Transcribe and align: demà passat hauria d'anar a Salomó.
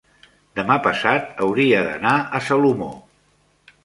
demà 0.59 0.77
passat 0.85 1.27
hauria 1.47 1.81
d'anar 1.87 2.13
a 2.39 2.41
Salomó. 2.47 2.89